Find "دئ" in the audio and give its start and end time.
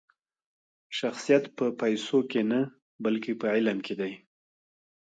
3.99-4.13